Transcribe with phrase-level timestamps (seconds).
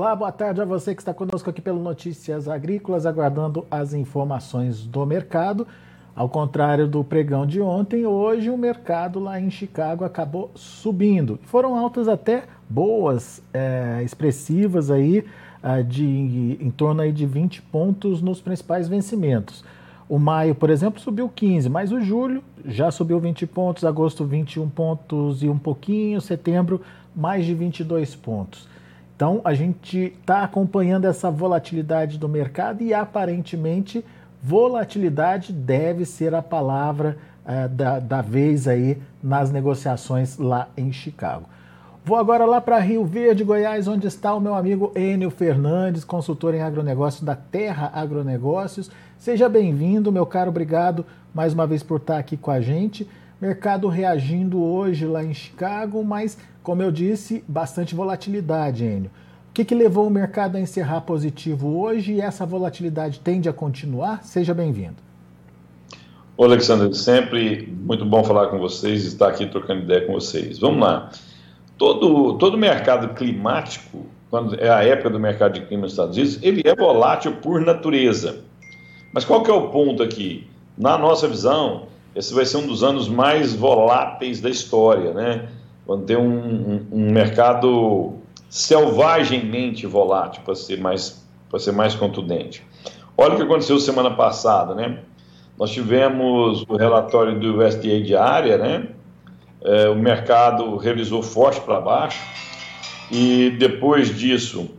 [0.00, 4.86] Olá, boa tarde a você que está conosco aqui pelo Notícias Agrícolas, aguardando as informações
[4.86, 5.68] do mercado.
[6.16, 11.38] Ao contrário do pregão de ontem, hoje o mercado lá em Chicago acabou subindo.
[11.42, 15.22] Foram altas até boas, é, expressivas aí,
[15.62, 19.62] é, de, em torno aí de 20 pontos nos principais vencimentos.
[20.08, 24.66] O maio, por exemplo, subiu 15, mas o julho já subiu 20 pontos, agosto 21
[24.70, 26.80] pontos e um pouquinho, setembro
[27.14, 28.66] mais de 22 pontos.
[29.20, 34.02] Então, a gente está acompanhando essa volatilidade do mercado e aparentemente
[34.42, 41.44] volatilidade deve ser a palavra uh, da, da vez aí nas negociações lá em Chicago.
[42.02, 46.54] Vou agora lá para Rio Verde, Goiás, onde está o meu amigo Enio Fernandes, consultor
[46.54, 48.90] em agronegócio da Terra Agronegócios.
[49.18, 53.06] Seja bem-vindo, meu caro, obrigado mais uma vez por estar aqui com a gente.
[53.40, 59.10] Mercado reagindo hoje lá em Chicago, mas, como eu disse, bastante volatilidade, Enio.
[59.48, 63.52] O que, que levou o mercado a encerrar positivo hoje e essa volatilidade tende a
[63.52, 64.22] continuar?
[64.22, 64.96] Seja bem-vindo.
[66.36, 70.58] Ô, Alexandre, sempre muito bom falar com vocês estar aqui trocando ideia com vocês.
[70.58, 71.10] Vamos lá.
[71.78, 76.38] Todo, todo mercado climático, quando é a época do mercado de clima nos Estados Unidos,
[76.42, 78.44] ele é volátil por natureza.
[79.14, 80.46] Mas qual que é o ponto aqui?
[80.76, 85.48] Na nossa visão, esse vai ser um dos anos mais voláteis da história, né?
[85.86, 88.14] Quando tem um, um, um mercado
[88.48, 92.64] selvagemmente volátil, para ser mais para ser mais contundente.
[93.18, 95.00] Olha o que aconteceu semana passada, né?
[95.58, 98.88] Nós tivemos o relatório do USDA diária, né?
[99.62, 102.22] É, o mercado revisou forte para baixo
[103.10, 104.70] e depois disso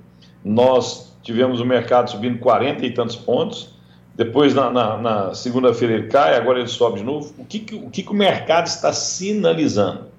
[0.43, 3.75] nós tivemos o mercado subindo 40 e tantos pontos
[4.15, 7.33] depois, na, na, na segunda-feira, ele cai, agora ele sobe de novo.
[7.37, 10.11] O que, que o, que, que o mercado está sinalizando?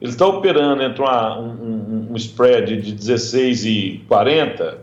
[0.00, 4.78] Ele está operando entre uma, um, um, spread de 16,40,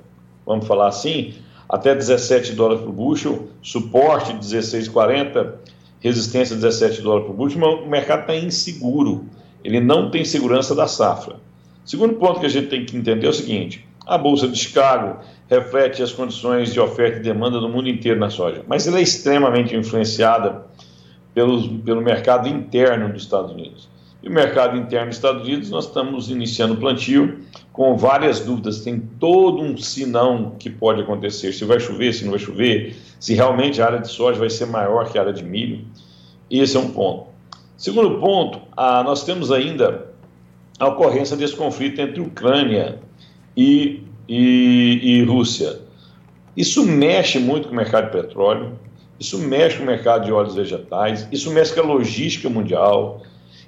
[0.46, 1.34] vamos falar assim,
[1.68, 5.56] até 17 dólares por bushel, suporte de 16,40,
[6.00, 9.26] resistência de 17 dólares por bushel, mas o mercado está inseguro.
[9.64, 11.36] Ele não tem segurança da safra.
[11.86, 15.20] Segundo ponto que a gente tem que entender é o seguinte: a Bolsa de Chicago
[15.48, 19.04] reflete as condições de oferta e demanda no mundo inteiro na soja, mas ela é
[19.04, 20.66] extremamente influenciada
[21.32, 23.88] pelo, pelo mercado interno dos Estados Unidos.
[24.24, 27.40] E o mercado interno dos Estados Unidos, nós estamos iniciando o plantio
[27.72, 28.82] com várias dúvidas.
[28.82, 33.36] Tem todo um sinão que pode acontecer: se vai chover, se não vai chover, se
[33.36, 35.86] realmente a área de soja vai ser maior que a área de milho.
[36.50, 37.28] Esse é um ponto.
[37.78, 40.10] Segundo ponto, ah, nós temos ainda
[40.80, 43.00] a ocorrência desse conflito entre Ucrânia
[43.60, 45.82] e, e, e Rússia.
[46.56, 48.80] Isso mexe muito com o mercado de petróleo,
[49.20, 53.22] isso mexe com o mercado de óleos vegetais, isso mexe com a logística mundial.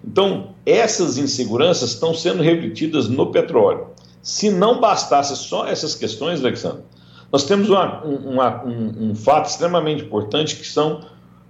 [0.04, 3.88] Então, essas inseguranças estão sendo refletidas no petróleo.
[4.22, 6.84] Se não bastasse só essas questões, Alexandre,
[7.30, 11.02] nós temos uma, uma, um, um fato extremamente importante que são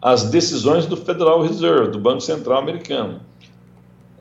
[0.01, 3.19] as decisões do Federal Reserve, do Banco Central americano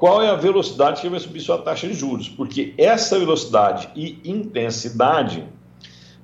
[0.00, 4.18] qual é a velocidade que vai subir sua taxa de juros, porque essa velocidade e
[4.24, 5.44] intensidade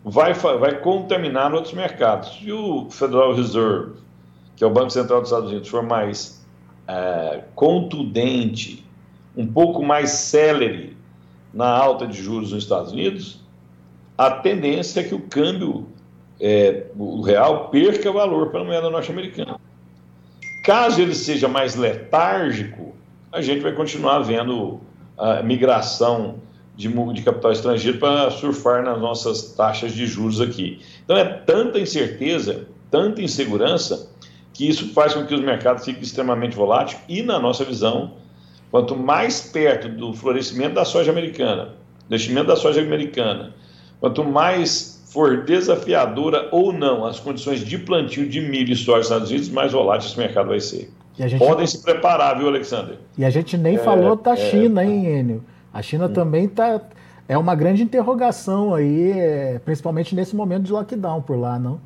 [0.03, 2.39] vai, vai contaminar outros mercados.
[2.39, 3.97] Se o Federal Reserve,
[4.57, 6.43] que é o Banco Central dos Estados Unidos, for mais
[6.89, 8.83] é, contundente,
[9.37, 10.97] um pouco mais célere
[11.53, 13.45] na alta de juros nos Estados Unidos,
[14.17, 15.87] a tendência é que o câmbio
[16.41, 19.61] é, o real perca valor para a moeda norte-americana.
[20.65, 22.97] Caso ele seja mais letárgico,
[23.37, 24.81] a gente vai continuar vendo
[25.19, 26.37] a migração
[26.75, 30.81] de, de capital estrangeiro para surfar nas nossas taxas de juros aqui.
[31.05, 34.11] Então é tanta incerteza, tanta insegurança,
[34.55, 38.15] que isso faz com que os mercados fiquem extremamente voláteis e, na nossa visão,
[38.71, 41.75] quanto mais perto do florescimento da soja americana,
[42.09, 43.55] do investimento da soja americana,
[44.01, 49.07] quanto mais for desafiadora ou não as condições de plantio de milho e soja nos
[49.07, 50.91] Estados Unidos, mais volátil esse mercado vai ser.
[51.19, 51.38] Gente...
[51.38, 52.98] Podem se preparar, viu, Alexander?
[53.16, 55.45] E a gente nem é, falou da é, China, hein, Enio?
[55.72, 56.13] A China hum.
[56.13, 56.80] também tá,
[57.27, 61.80] é uma grande interrogação aí, é, principalmente nesse momento de lockdown por lá, não?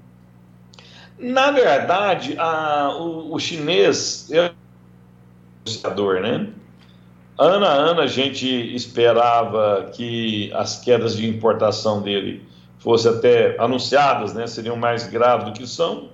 [1.19, 4.53] Na verdade, a, o, o chinês é
[5.65, 6.49] negociador, né?
[7.39, 12.43] Ano a ano a gente esperava que as quedas de importação dele
[12.79, 14.47] fossem até anunciadas, né?
[14.47, 16.09] Seriam mais graves do que são.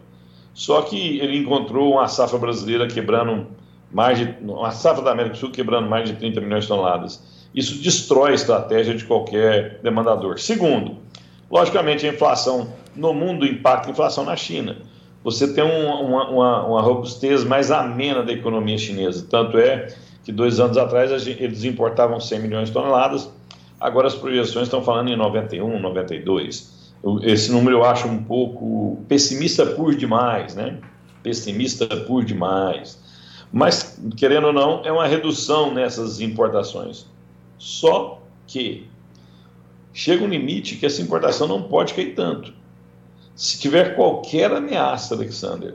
[0.56, 3.46] Só que ele encontrou uma safra brasileira quebrando
[3.92, 4.34] mais de.
[4.40, 7.22] uma safra da América do Sul quebrando mais de 30 milhões de toneladas.
[7.54, 10.40] Isso destrói a estratégia de qualquer demandador.
[10.40, 10.96] Segundo,
[11.50, 14.78] logicamente a inflação no mundo impacta a inflação na China.
[15.22, 19.26] Você tem uma, uma, uma robustez mais amena da economia chinesa.
[19.28, 19.94] Tanto é
[20.24, 23.30] que dois anos atrás eles importavam 100 milhões de toneladas,
[23.80, 26.75] Agora as projeções estão falando em 91, 92.
[27.22, 30.78] Esse número eu acho um pouco pessimista por demais, né?
[31.22, 33.00] Pessimista por demais.
[33.52, 37.06] Mas, querendo ou não, é uma redução nessas importações.
[37.58, 38.88] Só que
[39.92, 42.52] chega um limite que essa importação não pode cair tanto.
[43.34, 45.74] Se tiver qualquer ameaça, Alexander,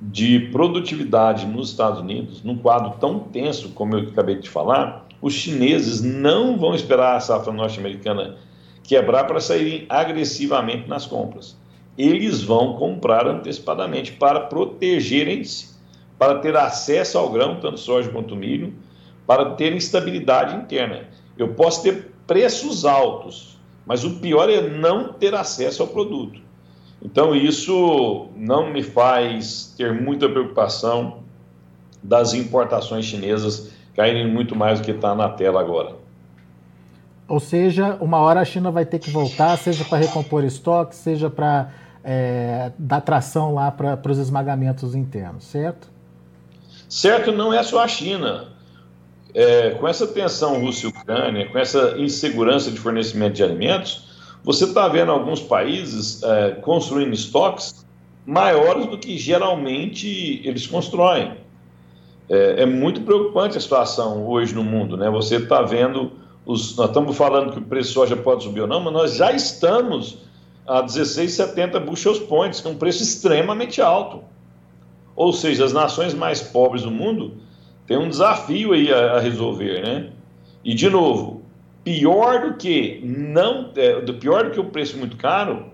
[0.00, 5.32] de produtividade nos Estados Unidos, num quadro tão tenso como eu acabei de falar, os
[5.32, 8.36] chineses não vão esperar a safra norte-americana
[8.86, 11.56] quebrar para saírem agressivamente nas compras.
[11.98, 15.74] Eles vão comprar antecipadamente para protegerem-se,
[16.18, 18.74] para ter acesso ao grão, tanto soja quanto milho,
[19.26, 21.08] para ter estabilidade interna.
[21.36, 26.40] Eu posso ter preços altos, mas o pior é não ter acesso ao produto.
[27.02, 31.18] Então, isso não me faz ter muita preocupação
[32.02, 36.05] das importações chinesas caírem muito mais do que está na tela agora.
[37.28, 41.28] Ou seja, uma hora a China vai ter que voltar, seja para recompor estoque, seja
[41.28, 41.72] para
[42.04, 45.88] é, dar tração lá para os esmagamentos internos, certo?
[46.88, 48.48] Certo, não é só a China.
[49.34, 54.06] É, com essa tensão Rússia-Ucrânia, com essa insegurança de fornecimento de alimentos,
[54.42, 57.84] você está vendo alguns países é, construindo estoques
[58.24, 61.34] maiores do que geralmente eles constroem.
[62.28, 65.08] É, é, muito preocupante a situação hoje no mundo, né?
[65.10, 66.12] Você está vendo,
[66.46, 69.14] os, nós estamos falando que o preço de soja pode subir ou não, mas nós
[69.16, 70.18] já estamos
[70.64, 74.22] a 16,70 bushels points, que é um preço extremamente alto.
[75.16, 77.34] Ou seja, as nações mais pobres do mundo
[77.86, 80.10] têm um desafio aí a, a resolver, né?
[80.64, 81.42] E de novo,
[81.82, 85.66] pior do que não, é, pior do que o preço muito caro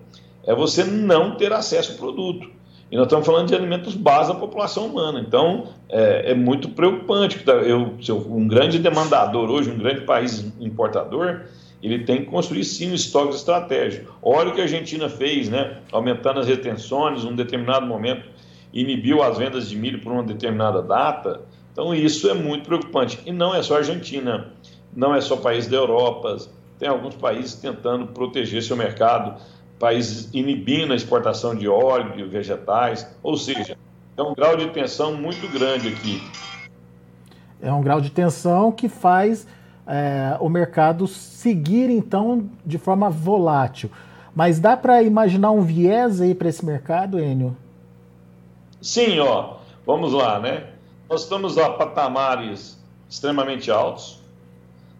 [0.45, 2.49] é você não ter acesso ao produto.
[2.91, 5.19] E nós estamos falando de alimentos básicos da população humana.
[5.19, 7.43] Então, é, é muito preocupante.
[7.65, 7.97] Eu,
[8.29, 11.41] um grande demandador hoje, um grande país importador,
[11.81, 14.15] ele tem que construir sim um estoque estratégico.
[14.21, 15.77] Olha o que a Argentina fez, né?
[15.91, 18.31] aumentando as retenções, num determinado momento
[18.71, 21.41] inibiu as vendas de milho por uma determinada data.
[21.71, 23.19] Então, isso é muito preocupante.
[23.25, 24.51] E não é só a Argentina
[24.95, 26.37] não é só país da Europa,
[26.79, 29.39] tem alguns países tentando proteger seu mercado,
[29.83, 33.77] países inibindo a exportação de óleo, de vegetais, ou seja,
[34.15, 36.23] é um grau de tensão muito grande aqui.
[37.61, 39.45] É um grau de tensão que faz
[39.85, 43.91] é, o mercado seguir, então, de forma volátil.
[44.33, 47.53] Mas dá para imaginar um viés aí para esse mercado, Enio?
[48.81, 49.55] Sim, ó.
[49.85, 50.63] Vamos lá, né?
[51.09, 54.22] Nós estamos a patamares extremamente altos,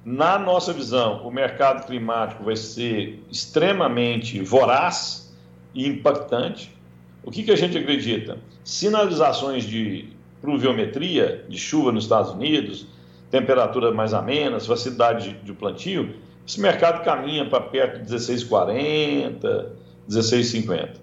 [0.06, 5.34] na nossa visão, o mercado climático vai ser extremamente voraz
[5.74, 6.76] e impactante.
[7.24, 8.38] O que, que a gente acredita?
[8.66, 10.10] Sinalizações de
[10.42, 12.86] pluviometria, de chuva nos Estados Unidos,
[13.32, 16.16] temperatura mais amena, facilidade de plantio,
[16.46, 19.70] esse mercado caminha para perto de 16,40,
[20.10, 20.98] 16,50.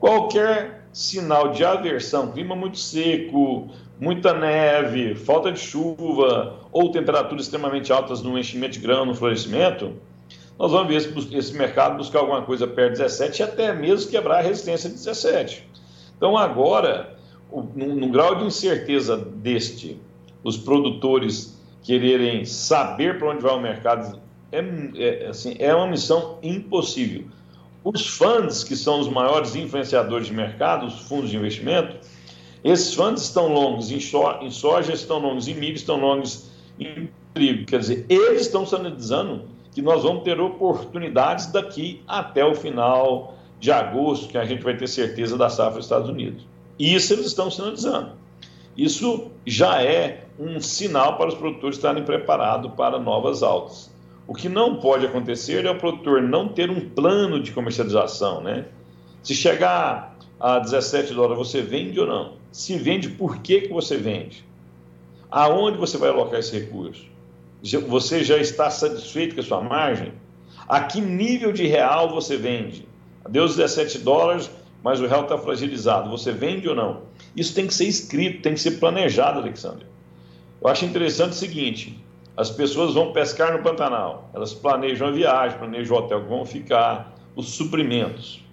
[0.00, 3.68] Qualquer sinal de aversão, clima muito seco,
[4.00, 9.94] muita neve, falta de chuva ou temperaturas extremamente altas no enchimento de grão, no florescimento,
[10.58, 14.10] nós vamos ver esse, esse mercado buscar alguma coisa perto de 17 e até mesmo
[14.10, 15.68] quebrar a resistência de 17.
[16.16, 17.16] Então, agora,
[17.74, 20.00] num, grau de incerteza deste,
[20.42, 24.20] os produtores quererem saber para onde vai o mercado
[24.50, 24.58] é,
[24.96, 27.24] é, assim, é uma missão impossível.
[27.84, 31.96] Os fundos, que são os maiores influenciadores de mercado, os fundos de investimento,
[32.64, 37.66] esses fundos estão longos em, soja, estão longos em milho, estão longos em trigo.
[37.66, 43.70] Quer dizer, eles estão sinalizando que nós vamos ter oportunidades daqui até o final de
[43.70, 46.44] agosto, que a gente vai ter certeza da safra dos Estados Unidos.
[46.78, 48.12] Isso eles estão sinalizando.
[48.76, 53.92] Isso já é um sinal para os produtores estarem preparados para novas altas.
[54.26, 58.66] O que não pode acontecer é o produtor não ter um plano de comercialização, né?
[59.22, 62.34] Se chegar a 17 dólares, você vende ou não?
[62.52, 64.44] Se vende, por que, que você vende?
[65.30, 67.04] Aonde você vai alocar esse recurso?
[67.88, 70.12] Você já está satisfeito com a sua margem?
[70.68, 72.86] A que nível de real você vende?
[73.28, 74.50] Deu os 17 dólares,
[74.82, 76.10] mas o real está fragilizado.
[76.10, 77.02] Você vende ou não?
[77.34, 79.86] Isso tem que ser escrito, tem que ser planejado, Alexandre.
[80.60, 82.02] Eu acho interessante o seguinte:
[82.36, 86.44] as pessoas vão pescar no Pantanal, elas planejam a viagem, planejam o hotel que vão
[86.46, 88.44] ficar, os suprimentos.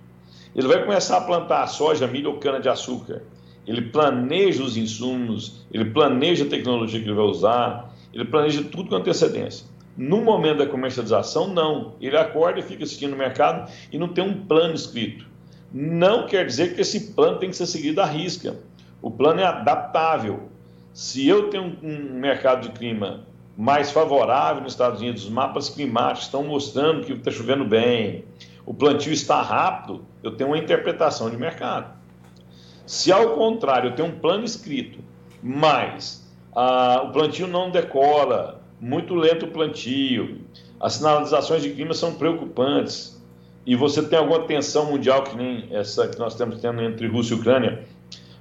[0.55, 3.24] Ele vai começar a plantar soja, milho ou cana-de-açúcar.
[3.67, 8.89] Ele planeja os insumos, ele planeja a tecnologia que ele vai usar, ele planeja tudo
[8.89, 9.65] com antecedência.
[9.97, 11.93] No momento da comercialização, não.
[12.00, 15.25] Ele acorda e fica assistindo o mercado e não tem um plano escrito.
[15.74, 18.55] Não quer dizer que esse plano tem que ser seguido à risca.
[19.01, 20.50] O plano é adaptável.
[20.93, 23.25] Se eu tenho um mercado de clima
[23.57, 28.24] mais favorável nos Estados Unidos, os mapas climáticos estão mostrando que está chovendo bem,
[28.65, 31.93] o plantio está rápido, eu tenho uma interpretação de mercado.
[32.86, 35.00] Se ao contrário, eu tenho um plano escrito,
[35.41, 40.41] mas ah, o plantio não decola, muito lento o plantio,
[40.79, 43.15] as sinalizações de clima são preocupantes,
[43.65, 47.34] e você tem alguma tensão mundial, que nem essa que nós estamos tendo entre Rússia
[47.34, 47.84] e Ucrânia,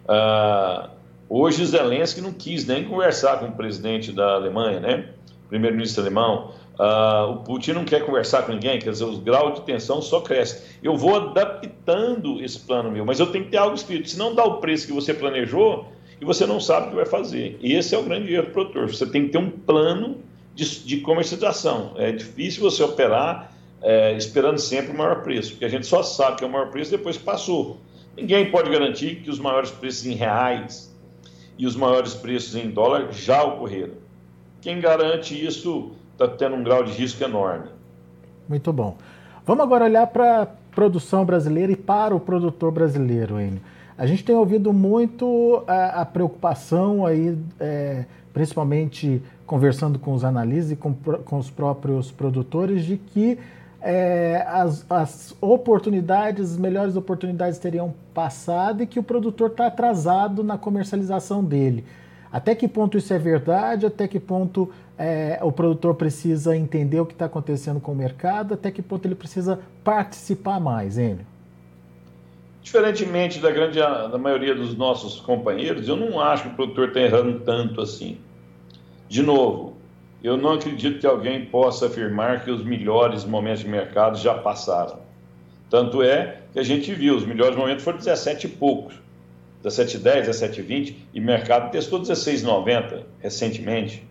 [0.06, 0.90] ah,
[1.28, 5.08] hoje Zelensky não quis nem conversar com o presidente da Alemanha, né?
[5.48, 9.60] primeiro-ministro alemão, Uh, o Putin não quer conversar com ninguém, quer dizer, os graus de
[9.62, 10.60] tensão só crescem.
[10.82, 14.08] Eu vou adaptando esse plano meu, mas eu tenho que ter algo escrito.
[14.08, 15.86] Se não dá o preço que você planejou
[16.20, 17.58] e você não sabe o que vai fazer.
[17.60, 18.88] E esse é o grande erro do produtor.
[18.88, 20.18] Você tem que ter um plano
[20.54, 21.92] de, de comercialização.
[21.96, 23.52] É difícil você operar
[23.84, 26.70] é, esperando sempre o maior preço, porque a gente só sabe que é o maior
[26.70, 27.78] preço depois que passou.
[28.16, 30.94] Ninguém pode garantir que os maiores preços em reais
[31.58, 33.94] e os maiores preços em dólar já ocorreram.
[34.60, 37.66] Quem garante isso está tendo um grau de risco enorme.
[38.48, 38.96] Muito bom.
[39.46, 43.60] Vamos agora olhar para a produção brasileira e para o produtor brasileiro, Enio.
[43.96, 50.72] A gente tem ouvido muito a, a preocupação aí, é, principalmente conversando com os analistas
[50.72, 53.38] e com, com os próprios produtores, de que
[53.80, 60.42] é, as, as, oportunidades, as melhores oportunidades teriam passado e que o produtor está atrasado
[60.42, 61.84] na comercialização dele.
[62.34, 63.86] Até que ponto isso é verdade?
[63.86, 68.54] Até que ponto é, o produtor precisa entender o que está acontecendo com o mercado?
[68.54, 71.24] Até que ponto ele precisa participar mais, Enio?
[72.60, 77.02] Diferentemente da grande da maioria dos nossos companheiros, eu não acho que o produtor está
[77.02, 78.18] errando tanto assim.
[79.08, 79.76] De novo,
[80.20, 84.98] eu não acredito que alguém possa afirmar que os melhores momentos de mercado já passaram.
[85.70, 89.03] Tanto é que a gente viu, os melhores momentos foram 17 e poucos.
[89.64, 94.06] 17,10, 17,20 e o mercado testou 16,90 recentemente.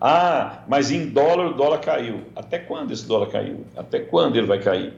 [0.00, 2.22] Ah, mas em dólar o dólar caiu.
[2.34, 3.64] Até quando esse dólar caiu?
[3.76, 4.94] Até quando ele vai cair?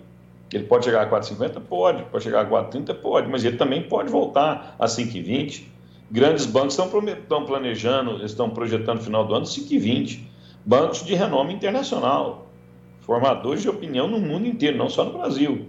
[0.51, 1.61] Ele pode chegar a 4,50?
[1.61, 2.05] Pode.
[2.05, 2.95] Pode chegar a 4,30?
[2.95, 3.29] Pode.
[3.29, 5.65] Mas ele também pode voltar a 5,20.
[6.11, 10.21] Grandes bancos estão planejando, estão projetando no final do ano 5,20.
[10.65, 12.47] Bancos de renome internacional.
[13.03, 15.69] Formadores de opinião no mundo inteiro, não só no Brasil.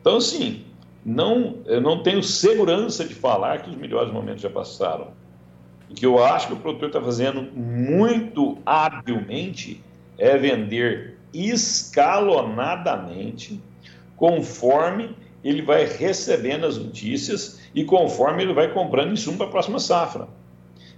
[0.00, 0.64] Então, assim,
[1.10, 5.08] não, eu não tenho segurança de falar que os melhores momentos já passaram.
[5.90, 9.82] O que eu acho que o produtor está fazendo muito habilmente
[10.16, 13.60] é vender escalonadamente,
[14.16, 19.80] conforme ele vai recebendo as notícias e conforme ele vai comprando insumo para a próxima
[19.80, 20.28] safra.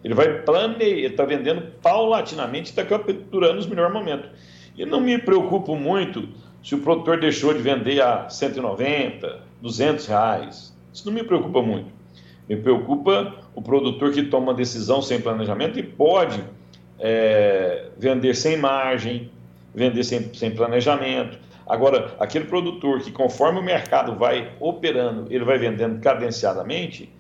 [0.05, 4.29] Ele vai planejar, está vendendo paulatinamente, está capturando os melhores momentos.
[4.77, 6.29] E não me preocupo muito
[6.63, 10.77] se o produtor deixou de vender a 190, 200 reais.
[10.93, 11.91] Isso não me preocupa muito.
[12.49, 16.43] Me preocupa o produtor que toma decisão sem planejamento e pode
[16.99, 19.31] é, vender sem margem,
[19.75, 21.39] vender sem, sem planejamento.
[21.67, 27.11] Agora, aquele produtor que, conforme o mercado vai operando, ele vai vendendo cadenciadamente,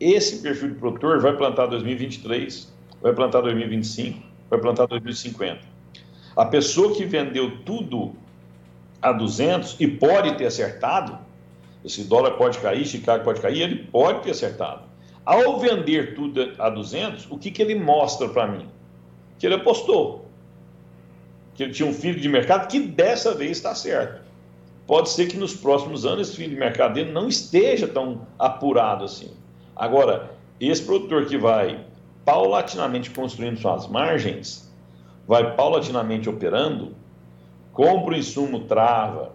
[0.00, 4.18] esse perfil de produtor vai plantar 2023, vai plantar 2025,
[4.50, 5.60] vai plantar 2050.
[6.34, 8.14] A pessoa que vendeu tudo
[9.00, 11.18] a 200 e pode ter acertado,
[11.84, 14.82] esse dólar pode cair, Chicago pode cair, ele pode ter acertado.
[15.24, 18.68] Ao vender tudo a 200, o que, que ele mostra para mim?
[19.38, 20.26] Que ele apostou.
[21.54, 24.22] Que ele tinha um filho de mercado que dessa vez está certo.
[24.86, 29.04] Pode ser que nos próximos anos esse filho de mercado dele não esteja tão apurado
[29.04, 29.30] assim.
[29.76, 31.84] Agora, esse produtor que vai
[32.24, 34.72] paulatinamente construindo suas margens,
[35.26, 36.94] vai paulatinamente operando,
[37.72, 39.32] compra o insumo, trava,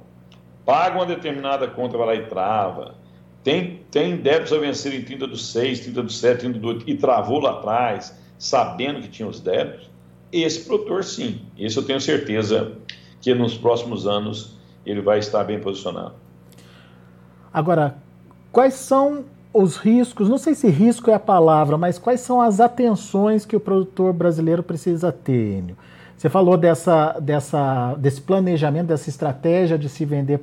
[0.68, 2.96] paga uma determinada conta, vai lá e trava,
[3.42, 6.90] tem, tem débitos a vencer em 30 do 6, 30 do 7, 30 do 8,
[6.90, 9.90] e travou lá atrás, sabendo que tinha os débitos,
[10.30, 12.74] esse produtor sim, esse eu tenho certeza
[13.22, 16.16] que nos próximos anos ele vai estar bem posicionado.
[17.54, 17.96] Agora,
[18.52, 22.60] quais são os riscos, não sei se risco é a palavra, mas quais são as
[22.60, 25.78] atenções que o produtor brasileiro precisa ter, Enio?
[26.18, 30.40] Você falou dessa, dessa, desse planejamento, dessa estratégia de se vender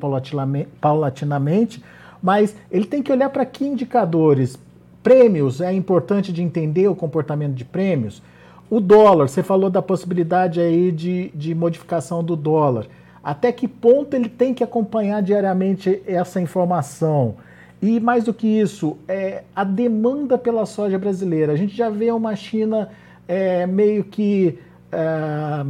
[0.81, 1.83] paulatinamente,
[2.23, 4.57] mas ele tem que olhar para que indicadores?
[5.03, 8.23] Prêmios, é importante de entender o comportamento de prêmios.
[8.71, 12.87] O dólar, você falou da possibilidade aí de, de modificação do dólar.
[13.23, 17.35] Até que ponto ele tem que acompanhar diariamente essa informação?
[17.83, 21.53] E mais do que isso, é a demanda pela soja brasileira.
[21.53, 22.91] A gente já vê uma China
[23.27, 24.59] é, meio que
[24.95, 25.65] é,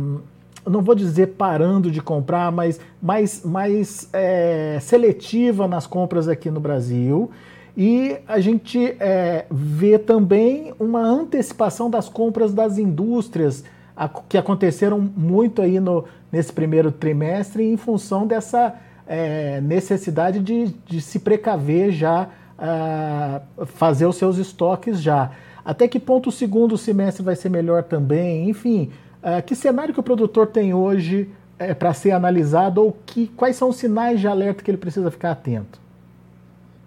[0.69, 6.61] não vou dizer parando de comprar, mas mais, mais é, seletiva nas compras aqui no
[6.61, 7.31] Brasil.
[7.77, 13.65] E a gente é, vê também uma antecipação das compras das indústrias
[13.97, 18.75] a, que aconteceram muito aí no, nesse primeiro trimestre em função dessa
[19.07, 22.29] é, necessidade de, de, se precaver já,
[22.59, 25.33] uh, fazer os seus estoques já.
[25.65, 28.49] Até que ponto o segundo semestre vai ser melhor também?
[28.49, 28.91] Enfim,
[29.25, 33.57] uh, que cenário que o produtor tem hoje é, para ser analisado ou que, quais
[33.57, 35.81] são os sinais de alerta que ele precisa ficar atento?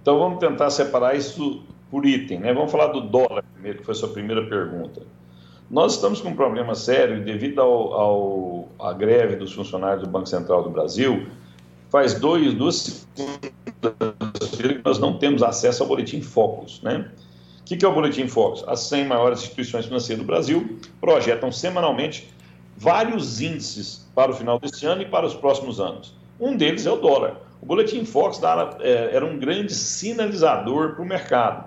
[0.01, 2.53] Então vamos tentar separar isso por item, né?
[2.53, 5.01] Vamos falar do dólar primeiro, que foi a sua primeira pergunta.
[5.69, 10.27] Nós estamos com um problema sério devido ao, ao à greve dos funcionários do Banco
[10.27, 11.27] Central do Brasil.
[11.89, 17.09] Faz dois, duas que nós não temos acesso ao boletim Focus, né?
[17.67, 18.63] O que, que é o boletim Focus?
[18.65, 22.33] As 100 maiores instituições financeiras do Brasil projetam semanalmente
[22.77, 26.13] vários índices para o final deste ano e para os próximos anos.
[26.39, 27.41] Um deles é o dólar.
[27.61, 28.39] O Boletim Fox
[28.79, 31.65] é, era um grande sinalizador para o mercado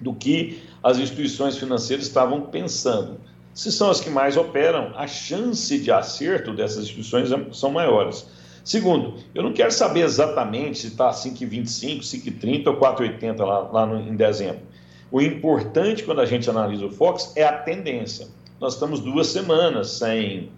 [0.00, 3.20] do que as instituições financeiras estavam pensando.
[3.52, 8.26] Se são as que mais operam, a chance de acerto dessas instituições são maiores.
[8.64, 14.00] Segundo, eu não quero saber exatamente se está 5,25, 5,30 ou 4,80 lá, lá no,
[14.00, 14.71] em dezembro.
[15.12, 18.26] O importante quando a gente analisa o Fox é a tendência.
[18.58, 20.50] Nós estamos duas semanas sem,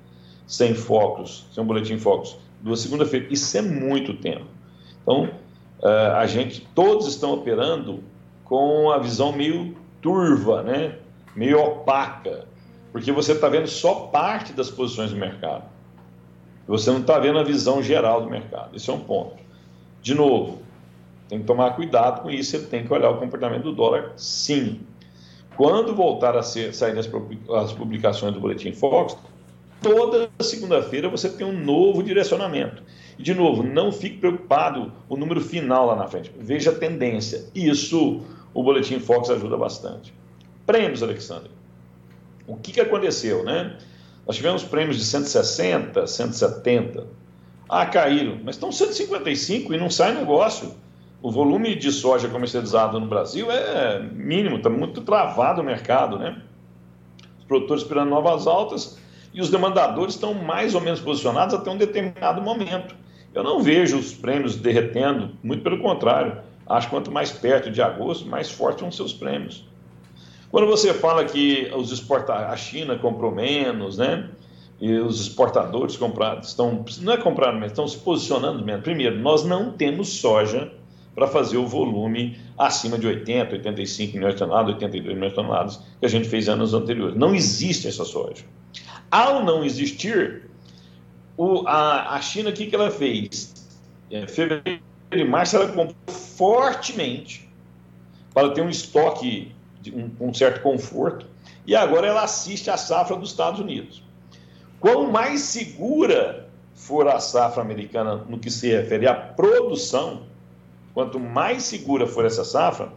[0.47, 3.27] sem focos, sem um boletim focos duas segunda-feira.
[3.31, 4.47] Isso é muito tempo.
[5.03, 5.25] Então,
[5.81, 8.03] uh, a gente, todos estão operando
[8.43, 10.97] com a visão meio turva, né?
[11.37, 12.47] meio opaca,
[12.91, 15.65] porque você está vendo só parte das posições do mercado.
[16.67, 18.75] Você não está vendo a visão geral do mercado.
[18.75, 19.37] Esse é um ponto.
[20.01, 20.63] De novo,
[21.29, 24.81] tem que tomar cuidado com isso, você tem que olhar o comportamento do dólar, sim.
[25.57, 29.17] Quando voltar a ser, sair as publicações do Boletim Fox,
[29.81, 32.83] toda segunda-feira você tem um novo direcionamento.
[33.19, 36.33] E, de novo, não fique preocupado o número final lá na frente.
[36.37, 37.45] Veja a tendência.
[37.55, 40.13] Isso o Boletim Fox ajuda bastante.
[40.67, 41.51] Prêmios, Alexandre.
[42.47, 43.77] O que, que aconteceu, né?
[44.27, 47.07] Nós tivemos prêmios de 160, 170.
[47.69, 50.75] Ah, caíram, mas estão 155 e não sai negócio.
[51.25, 56.37] O volume de soja comercializado no Brasil é mínimo, está muito travado o mercado, né?
[57.39, 59.01] Os produtores esperando novas altas,
[59.33, 62.95] e os demandadores estão mais ou menos posicionados até um determinado momento.
[63.33, 66.43] Eu não vejo os prêmios derretendo, muito pelo contrário.
[66.67, 69.67] Acho que quanto mais perto de agosto, mais fortes vão ser os prêmios.
[70.51, 74.29] Quando você fala que os exporta a China comprou menos, né?
[74.79, 78.83] E os exportadores compraram, estão, não é comprando menos, estão se posicionando menos.
[78.83, 80.71] Primeiro, nós não temos soja
[81.15, 85.77] para fazer o volume acima de 80, 85 milhões de toneladas, 82 milhões de toneladas
[86.01, 87.17] que a gente fez anos anteriores.
[87.17, 88.45] Não existe essa soja.
[89.11, 90.51] Ao não existir,
[91.37, 93.55] o, a, a China, o que, que ela fez?
[94.11, 94.81] Em é, fevereiro
[95.13, 97.49] e março, ela comprou fortemente
[98.33, 101.27] para ter um estoque, de um, um certo conforto,
[101.67, 104.03] e agora ela assiste à safra dos Estados Unidos.
[104.81, 110.25] Quanto mais segura for a safra americana no que se refere à produção,
[110.95, 112.93] quanto mais segura for essa safra,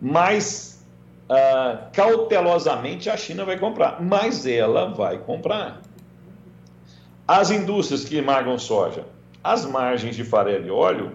[0.00, 0.84] mais
[1.30, 5.80] ah, cautelosamente a China vai comprar, mas ela vai comprar.
[7.26, 9.06] As indústrias que magam soja,
[9.42, 11.12] as margens de farelo e óleo,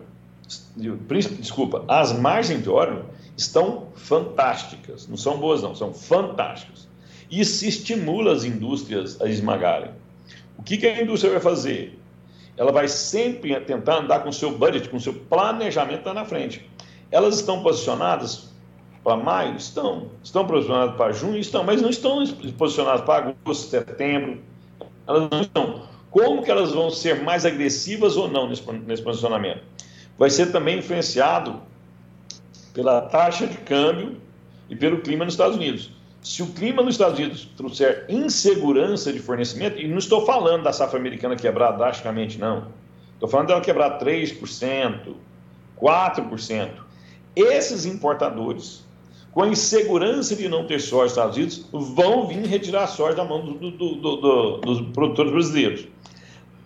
[0.76, 6.88] desculpa, as margens de óleo estão fantásticas, não são boas não, são fantásticas.
[7.30, 9.92] E se estimula as indústrias a esmagarem.
[10.58, 11.97] O que, que a indústria vai fazer?
[12.58, 16.26] Ela vai sempre tentar andar com o seu budget, com o seu planejamento lá na
[16.26, 16.68] frente.
[17.12, 18.50] Elas estão posicionadas
[19.04, 19.56] para maio?
[19.56, 20.10] Estão.
[20.24, 21.38] Estão posicionadas para junho?
[21.38, 22.26] Estão, mas não estão
[22.58, 24.42] posicionadas para agosto, setembro.
[25.08, 25.88] Elas não estão.
[26.10, 29.62] Como que elas vão ser mais agressivas ou não nesse, nesse posicionamento?
[30.18, 31.62] Vai ser também influenciado
[32.74, 34.18] pela taxa de câmbio
[34.70, 35.92] e pelo clima nos Estados Unidos.
[36.28, 40.74] Se o clima nos Estados Unidos trouxer insegurança de fornecimento, e não estou falando da
[40.74, 42.68] safra americana quebrar drasticamente, não.
[43.14, 45.14] Estou falando dela quebrar 3%,
[45.80, 46.70] 4%.
[47.34, 48.86] Esses importadores
[49.32, 53.24] com a insegurança de não ter soja nos Estados Unidos, vão vir retirar soja da
[53.24, 55.88] mão do, do, do, dos produtores brasileiros.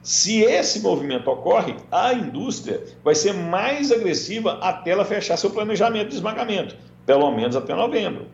[0.01, 6.09] Se esse movimento ocorre, a indústria vai ser mais agressiva até ela fechar seu planejamento
[6.09, 8.25] de esmagamento, pelo menos até novembro.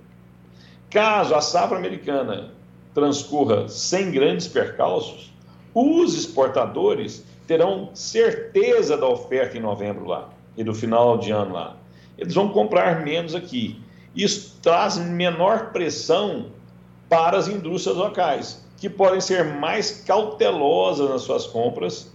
[0.90, 2.52] Caso a safra americana
[2.94, 5.32] transcorra sem grandes percalços,
[5.74, 11.78] os exportadores terão certeza da oferta em novembro lá e do final de ano lá.
[12.18, 13.80] Eles vão comprar menos aqui.
[14.16, 16.48] Isso traz menor pressão
[17.08, 22.12] para as indústrias locais, que podem ser mais cautelosas nas suas compras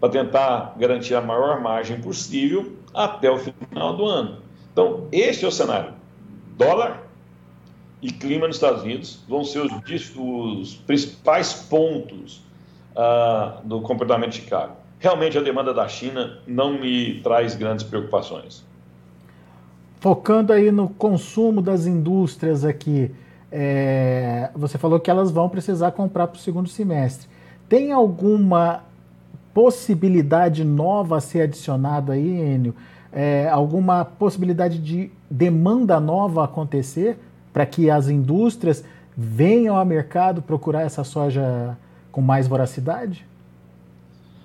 [0.00, 4.38] para tentar garantir a maior margem possível até o final do ano.
[4.72, 5.94] Então, este é o cenário.
[6.56, 7.03] Dólar
[8.04, 9.72] e clima nos Estados Unidos vão ser os,
[10.14, 12.44] os principais pontos
[12.94, 14.74] uh, do comportamento de Chicago.
[15.00, 18.62] Realmente, a demanda da China não me traz grandes preocupações.
[20.00, 23.10] Focando aí no consumo das indústrias aqui,
[23.50, 27.26] é, você falou que elas vão precisar comprar para o segundo semestre.
[27.70, 28.84] Tem alguma
[29.54, 32.74] possibilidade nova a ser adicionada aí, Enio?
[33.10, 37.18] É, alguma possibilidade de demanda nova acontecer
[37.54, 38.84] para que as indústrias
[39.16, 41.78] venham ao mercado procurar essa soja
[42.10, 43.24] com mais voracidade?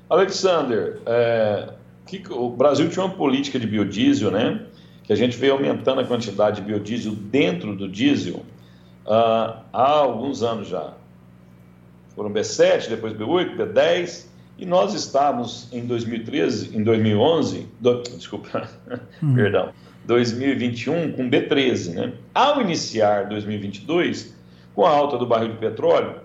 [0.08, 1.74] Alexander, é,
[2.06, 4.62] que, o Brasil tinha uma política de biodiesel, né?
[5.04, 8.38] Que a gente veio aumentando a quantidade de biodiesel dentro do diesel
[9.06, 10.94] uh, há alguns anos já.
[12.16, 18.70] Foram B7, depois B8, B10, e nós estávamos em 2013, em 2011, do, desculpa,
[19.24, 19.34] hum.
[19.34, 19.70] perdão,
[20.10, 22.14] 2021 com B13, né?
[22.34, 24.36] Ao iniciar 2022,
[24.74, 26.16] com a alta do barril de petróleo,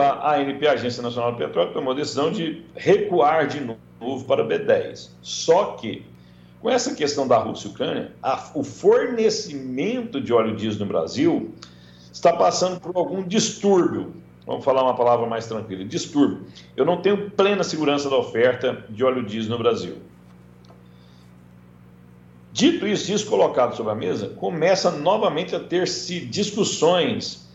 [0.00, 3.60] a ANP, a Agência Nacional do Petróleo, tomou a decisão de recuar de
[4.00, 5.10] novo para B10.
[5.22, 6.04] Só que,
[6.60, 11.54] com essa questão da Rússia e Ucrânia, a, o fornecimento de óleo diesel no Brasil
[12.12, 14.12] está passando por algum distúrbio
[14.44, 16.46] vamos falar uma palavra mais tranquila, distúrbio.
[16.74, 19.98] Eu não tenho plena segurança da oferta de óleo diesel no Brasil.
[22.58, 27.46] Dito isso, isso colocado sobre a mesa, começa novamente a ter-se discussões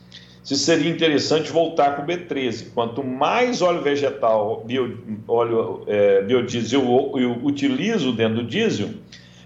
[0.41, 2.67] se seria interessante voltar com o B13.
[2.73, 8.91] Quanto mais óleo vegetal, bio, óleo é, biodiesel eu, eu utilizo dentro do diesel,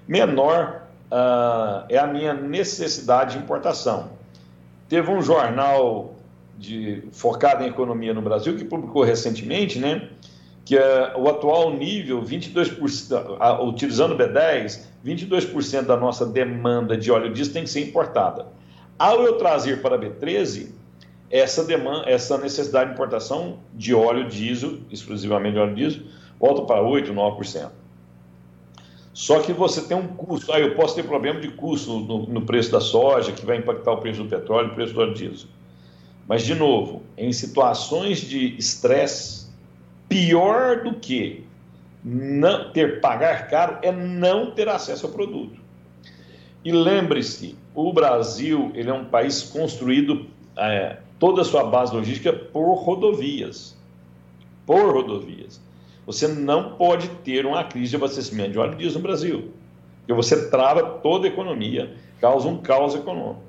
[0.08, 4.12] menor uh, é a minha necessidade de importação.
[4.88, 6.14] Teve um jornal
[6.56, 10.08] de, focado em economia no Brasil, que publicou recentemente, né,
[10.68, 17.10] que é, o atual nível, 22%, a, utilizando o B10, 22% da nossa demanda de
[17.10, 18.48] óleo diesel tem que ser importada.
[19.00, 20.72] Ao eu trazer para B13,
[21.32, 26.02] essa demanda, essa necessidade de importação de óleo diesel, exclusivamente óleo diesel,
[26.38, 27.70] volta para 8, 9%.
[29.14, 32.42] Só que você tem um custo, aí eu posso ter problema de custo no, no
[32.42, 35.48] preço da soja, que vai impactar o preço do petróleo, o preço do óleo diesel.
[36.28, 39.47] Mas, de novo, em situações de estresse,
[40.08, 41.44] pior do que
[42.04, 45.60] não ter pagar caro é não ter acesso ao produto.
[46.64, 50.26] E lembre-se, o Brasil ele é um país construído
[50.58, 53.76] é, toda a sua base logística por rodovias,
[54.66, 55.60] por rodovias.
[56.06, 59.52] Você não pode ter uma crise de abastecimento de óleo diesel no Brasil,
[60.00, 63.42] porque você trava toda a economia, causa um caos econômico.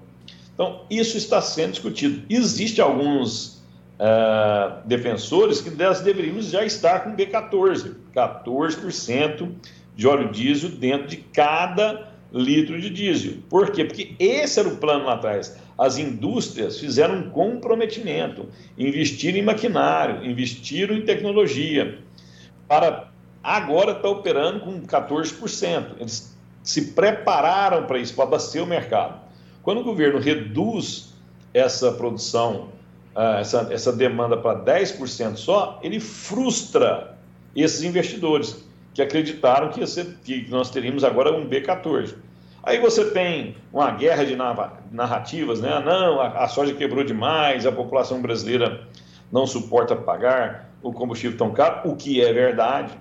[0.55, 2.25] Então, isso está sendo discutido.
[2.29, 3.58] Existem alguns
[3.99, 9.53] uh, defensores que nós deveríamos já estar com B14, 14%
[9.95, 13.39] de óleo diesel dentro de cada litro de diesel.
[13.49, 13.85] Por quê?
[13.85, 15.59] Porque esse era o plano lá atrás.
[15.77, 21.99] As indústrias fizeram um comprometimento, investiram em maquinário, investiram em tecnologia,
[22.67, 23.09] para
[23.43, 25.97] agora estar tá operando com 14%.
[25.99, 29.21] Eles se prepararam para isso, para abastecer o mercado.
[29.63, 31.15] Quando o governo reduz
[31.55, 32.69] essa produção,
[33.21, 37.19] ah, essa, essa demanda para 10% só, ele frustra
[37.57, 42.15] esses investidores que acreditaram que, ser, que nós teríamos agora um B14.
[42.63, 44.37] Aí você tem uma guerra de
[44.93, 45.83] narrativas, né?
[45.85, 48.87] Não, a, a soja quebrou demais, a população brasileira
[49.33, 52.97] não suporta pagar o combustível tão caro, o que é verdade.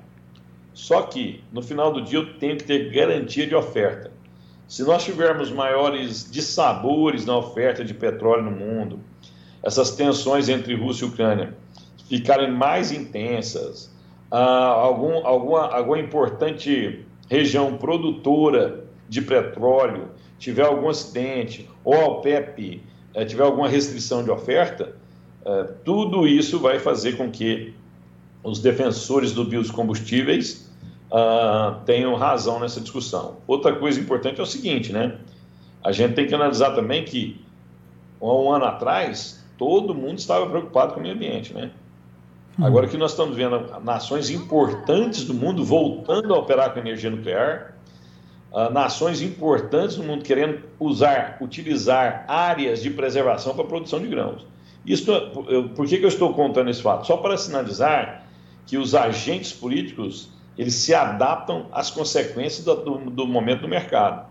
[0.73, 4.11] Só que, no final do dia, eu tenho que ter garantia de oferta.
[4.67, 8.99] Se nós tivermos maiores dissabores na oferta de petróleo no mundo,
[9.63, 11.53] essas tensões entre Rússia e Ucrânia
[12.07, 13.93] ficarem mais intensas,
[14.31, 22.83] ah, algum, alguma, alguma importante região produtora de petróleo tiver algum acidente, ou a OPEP
[23.13, 24.95] eh, tiver alguma restrição de oferta,
[25.45, 27.73] eh, tudo isso vai fazer com que
[28.43, 30.69] os defensores do biocombustíveis
[31.11, 33.37] uh, tenham razão nessa discussão.
[33.45, 35.17] Outra coisa importante é o seguinte, né?
[35.83, 37.41] A gente tem que analisar também que
[38.21, 41.71] há um ano atrás todo mundo estava preocupado com o meio ambiente, né?
[42.59, 42.65] Hum.
[42.65, 47.75] Agora que nós estamos vendo nações importantes do mundo voltando a operar com energia nuclear,
[48.51, 54.07] uh, nações importantes no mundo querendo usar, utilizar áreas de preservação para a produção de
[54.07, 54.45] grãos.
[54.85, 55.11] Isso,
[55.75, 57.05] por que, que eu estou contando esse fato?
[57.05, 58.25] Só para sinalizar
[58.65, 64.25] que os agentes políticos eles se adaptam às consequências do, do, do momento do mercado.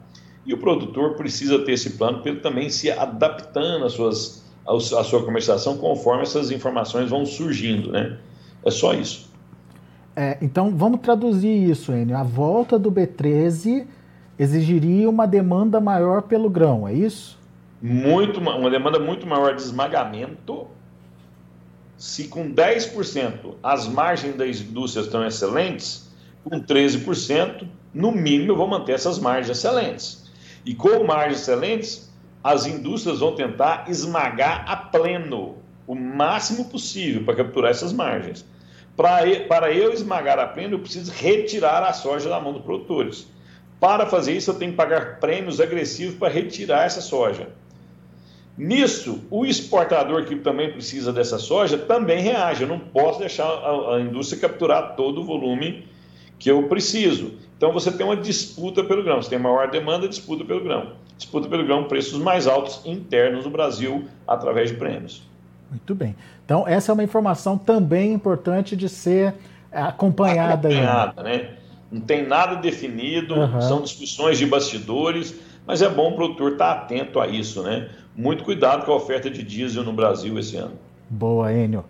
[0.44, 5.04] E o produtor precisa ter esse plano para ele também se adaptando às suas, à
[5.04, 8.18] sua comercialização conforme essas informações vão surgindo, né?
[8.64, 9.30] É só isso.
[10.14, 12.16] É, então vamos traduzir isso, Enio.
[12.16, 13.86] A volta do B13
[14.38, 17.38] exigiria uma demanda maior pelo grão, é isso?
[17.80, 20.66] Muito, uma demanda muito maior de esmagamento.
[21.96, 26.10] Se com 10% as margens das indústrias estão excelentes,
[26.42, 30.30] com 13%, no mínimo eu vou manter essas margens excelentes.
[30.64, 32.10] E com margens excelentes,
[32.46, 38.46] as indústrias vão tentar esmagar a pleno, o máximo possível para capturar essas margens.
[38.96, 43.26] Para eu esmagar a pleno, eu preciso retirar a soja da mão dos produtores.
[43.80, 47.48] Para fazer isso, eu tenho que pagar prêmios agressivos para retirar essa soja.
[48.56, 52.62] Nisso, o exportador que também precisa dessa soja também reage.
[52.62, 55.88] Eu não posso deixar a, a indústria capturar todo o volume
[56.38, 57.32] que eu preciso.
[57.56, 59.20] Então você tem uma disputa pelo grão.
[59.20, 60.92] Você tem maior demanda, disputa pelo grão.
[61.16, 65.22] Disputa pelo grão, preços mais altos internos no Brasil através de prêmios.
[65.70, 66.14] Muito bem.
[66.44, 69.34] Então essa é uma informação também importante de ser
[69.72, 70.68] acompanhada.
[70.68, 71.50] Acompanhada, né?
[71.90, 73.60] Não tem nada definido, uhum.
[73.60, 75.34] são discussões de bastidores,
[75.66, 77.88] mas é bom o produtor estar atento a isso, né?
[78.14, 80.74] Muito cuidado com a oferta de diesel no Brasil esse ano.
[81.08, 81.84] Boa, Enio.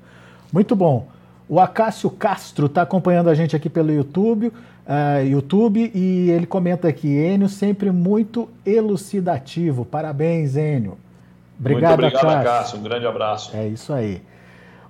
[0.52, 1.08] Muito bom.
[1.48, 6.88] O Acácio Castro está acompanhando a gente aqui pelo YouTube, uh, YouTube e ele comenta
[6.88, 9.84] aqui, Enio sempre muito elucidativo.
[9.84, 10.98] Parabéns, Enio.
[11.58, 12.50] Obrigado, muito obrigado, Acácio.
[12.50, 12.78] Acácio.
[12.78, 13.56] Um grande abraço.
[13.56, 14.20] É isso aí.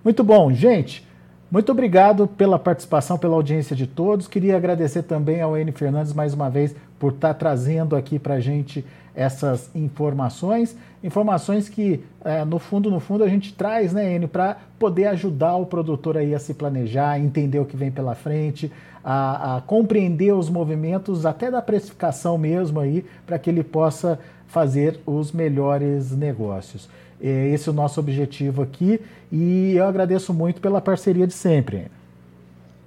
[0.03, 1.07] Muito bom, gente.
[1.51, 4.27] Muito obrigado pela participação, pela audiência de todos.
[4.27, 8.41] Queria agradecer também ao N Fernandes mais uma vez por estar trazendo aqui para a
[8.41, 14.29] gente essas informações, informações que é, no fundo, no fundo a gente traz, né, Enio,
[14.29, 18.71] para poder ajudar o produtor aí a se planejar, entender o que vem pela frente,
[19.03, 25.01] a, a compreender os movimentos até da precificação mesmo aí, para que ele possa fazer
[25.07, 26.89] os melhores negócios.
[27.21, 29.01] É esse é o nosso objetivo aqui
[29.33, 31.87] e eu agradeço muito pela parceria de sempre.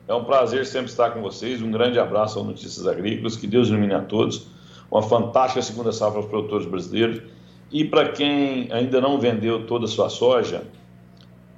[0.09, 1.61] É um prazer sempre estar com vocês.
[1.61, 3.35] Um grande abraço ao Notícias Agrícolas.
[3.35, 4.47] Que Deus ilumine a todos.
[4.89, 7.21] Uma fantástica segunda safra aos produtores brasileiros.
[7.71, 10.63] E para quem ainda não vendeu toda a sua soja,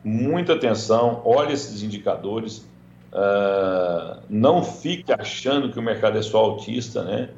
[0.03, 2.69] muita atenção, olhe esses indicadores.
[3.13, 7.29] Uh, não fique achando que o mercado é só autista, né?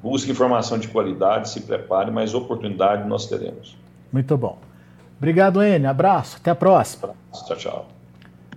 [0.00, 3.76] Busque informação de qualidade, se prepare, mas oportunidade nós teremos.
[4.12, 4.58] Muito bom.
[5.18, 5.90] Obrigado, Enio.
[5.90, 6.36] Abraço.
[6.36, 7.14] Até a próxima.
[7.32, 7.93] Tchau, tchau.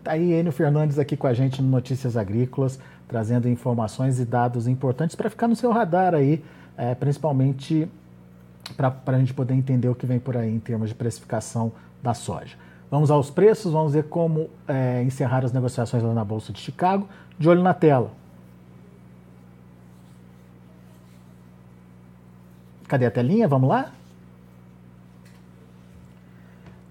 [0.07, 4.65] Tá aí Enio Fernandes aqui com a gente no Notícias Agrícolas, trazendo informações e dados
[4.65, 6.41] importantes para ficar no seu radar aí,
[6.77, 7.89] é, principalmente
[8.77, 12.13] para a gente poder entender o que vem por aí em termos de precificação da
[12.13, 12.55] soja.
[12.89, 17.05] Vamos aos preços, vamos ver como é, encerrar as negociações lá na Bolsa de Chicago.
[17.37, 18.09] De olho na tela.
[22.87, 23.45] Cadê a telinha?
[23.45, 23.91] Vamos lá?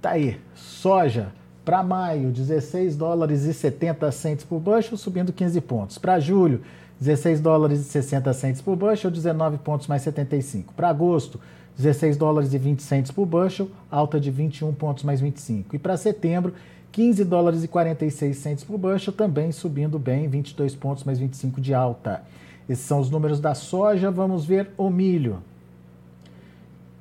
[0.02, 1.32] Tá aí, soja
[1.66, 5.98] para maio, 16 dólares e 70 centes por bushel, subindo 15 pontos.
[5.98, 6.62] Para julho,
[7.00, 10.72] 16 dólares e 60 centes por bushel, 19 pontos mais 75.
[10.74, 11.40] Para agosto,
[11.76, 15.74] 16 dólares e 20 centes por bushel, alta de 21 pontos mais 25.
[15.74, 16.54] E para setembro,
[16.92, 21.74] 15 dólares e 46 centes por bushel, também subindo bem, 22 pontos mais 25 de
[21.74, 22.22] alta.
[22.68, 24.08] Esses são os números da soja.
[24.08, 25.42] Vamos ver o milho.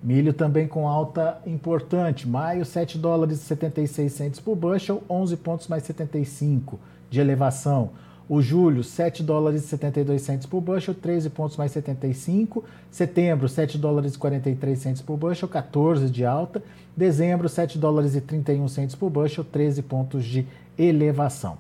[0.06, 2.28] Milho também com alta importante.
[2.28, 7.90] Maio, 7 dólares e 76 centos por bushel, 11 pontos mais 75 de elevação.
[8.30, 12.64] O julho, 7 dólares e 72 centos por bushel, 13 pontos mais 75.
[12.92, 16.62] Setembro, 7 dólares e 43 centos por bushel, 14 de alta.
[16.96, 20.46] Dezembro, 7 dólares e 31 centos por bushel, 13 pontos de
[20.78, 21.58] elevação.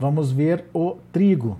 [0.00, 1.58] Vamos ver o trigo.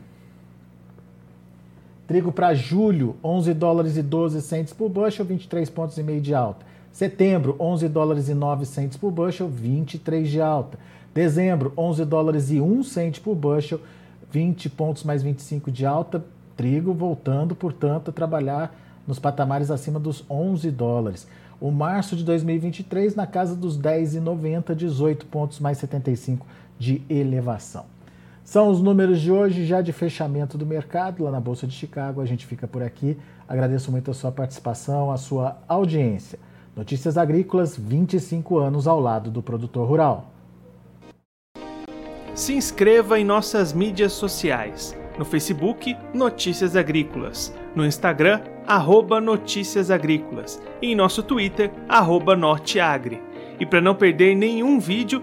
[2.13, 6.35] Trigo para julho, 11 dólares e 12 centes por bushel, 23 pontos e meio de
[6.35, 6.67] alta.
[6.93, 10.79] Setembro, 11 dólares e 9 centes por bushel, 23 de alta.
[11.15, 13.81] Dezembro, 11 dólares e 1 cente por bushel,
[14.31, 16.23] 20 pontos mais 25 de alta.
[16.55, 21.27] Trigo voltando, portanto, a trabalhar nos patamares acima dos 11 dólares.
[21.59, 26.47] O março de 2023 na casa dos 10,90, 18 pontos mais 75
[26.79, 27.92] de elevação.
[28.45, 32.21] São os números de hoje, já de fechamento do mercado lá na Bolsa de Chicago.
[32.21, 33.17] A gente fica por aqui.
[33.49, 36.39] Agradeço muito a sua participação, a sua audiência.
[36.75, 40.33] Notícias Agrícolas, 25 anos ao lado do produtor rural.
[42.35, 44.97] Se inscreva em nossas mídias sociais.
[45.19, 47.55] No Facebook, Notícias Agrícolas.
[47.77, 50.61] No Instagram, arroba Notícias Agrícolas.
[50.81, 53.23] E em nosso Twitter, arroba Norteagri.
[53.61, 55.23] E para não perder nenhum vídeo,